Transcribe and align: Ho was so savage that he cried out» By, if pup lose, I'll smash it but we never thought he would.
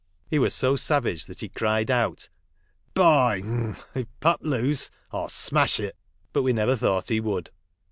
Ho 0.33 0.39
was 0.39 0.55
so 0.55 0.75
savage 0.75 1.27
that 1.27 1.41
he 1.41 1.47
cried 1.49 1.91
out» 1.91 2.27
By, 2.95 3.75
if 3.93 4.07
pup 4.19 4.39
lose, 4.41 4.89
I'll 5.11 5.29
smash 5.29 5.79
it 5.79 5.95
but 6.33 6.41
we 6.41 6.53
never 6.53 6.75
thought 6.75 7.09
he 7.09 7.19
would. 7.19 7.51